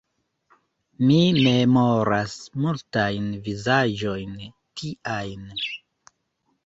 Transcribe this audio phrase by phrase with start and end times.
[1.09, 1.17] Mi
[1.47, 2.33] memoras
[2.65, 4.35] multajn vizaĝojn
[4.83, 5.47] tiajn.